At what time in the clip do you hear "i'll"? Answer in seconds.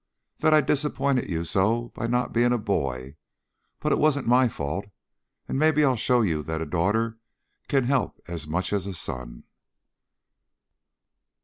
5.85-5.95